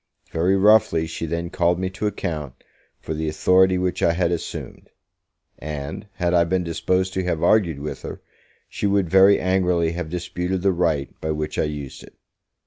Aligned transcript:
Very 0.31 0.55
roughly 0.57 1.05
she 1.05 1.27
then 1.27 1.51
called 1.51 1.77
me 1.77 1.91
to 1.91 2.07
account 2.07 2.55
for 2.99 3.13
the 3.13 3.29
authority 3.29 3.77
which 3.77 4.01
I 4.01 4.13
had 4.13 4.31
assumed; 4.31 4.89
and, 5.59 6.07
had 6.15 6.33
I 6.33 6.43
been 6.43 6.63
disposed 6.63 7.13
to 7.13 7.23
have 7.25 7.43
argued 7.43 7.77
with 7.77 8.01
her, 8.01 8.19
she 8.67 8.87
would 8.87 9.11
very 9.11 9.39
angrily 9.39 9.91
have 9.91 10.09
disputed 10.09 10.63
the 10.63 10.73
right 10.73 11.11
by 11.21 11.29
which 11.29 11.59
I 11.59 11.65
used 11.65 12.01
it. 12.01 12.15